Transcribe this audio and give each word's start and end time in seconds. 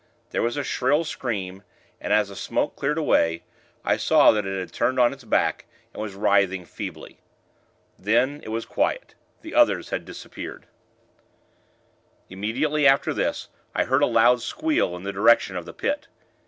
There 0.31 0.41
was 0.41 0.57
a 0.57 0.63
shrill 0.63 1.03
scream, 1.03 1.61
and, 1.99 2.11
as 2.11 2.29
the 2.29 2.35
smoke 2.35 2.75
cleared 2.75 2.97
away, 2.97 3.43
I 3.85 3.97
saw 3.97 4.31
that 4.31 4.47
it 4.47 4.59
had 4.59 4.73
turned 4.73 4.97
on 4.97 5.13
its 5.13 5.23
back, 5.23 5.67
and 5.93 6.01
was 6.01 6.15
writhing, 6.15 6.65
feebly. 6.65 7.19
Then, 7.99 8.39
it 8.41 8.49
was 8.49 8.65
quiet. 8.65 9.13
The 9.43 9.53
others 9.53 9.91
had 9.91 10.03
disappeared. 10.05 10.65
Immediately 12.29 12.87
after 12.87 13.13
this, 13.13 13.49
I 13.75 13.83
heard 13.83 14.01
a 14.01 14.07
loud 14.07 14.41
squeal, 14.41 14.95
in 14.95 15.03
the 15.03 15.13
direction 15.13 15.55
of 15.55 15.65
the 15.65 15.71
Pit. 15.73 16.07